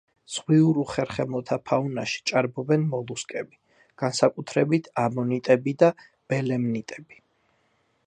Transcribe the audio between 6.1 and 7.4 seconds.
ბელემნიტები.